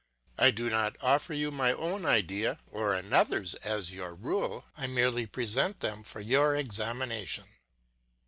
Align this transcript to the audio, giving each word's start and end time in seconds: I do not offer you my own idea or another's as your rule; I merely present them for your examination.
I 0.39 0.49
do 0.49 0.67
not 0.67 0.97
offer 1.03 1.31
you 1.31 1.51
my 1.51 1.73
own 1.73 2.07
idea 2.07 2.57
or 2.71 2.95
another's 2.95 3.53
as 3.53 3.93
your 3.93 4.15
rule; 4.15 4.65
I 4.75 4.87
merely 4.87 5.27
present 5.27 5.79
them 5.81 6.03
for 6.03 6.21
your 6.21 6.55
examination. 6.55 7.45